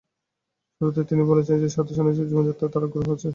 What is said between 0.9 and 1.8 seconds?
তিনি বলছেন যে,